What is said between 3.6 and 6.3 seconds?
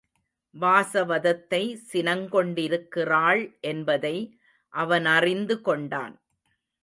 என்பதை அவனறிந்து கொண்டான்.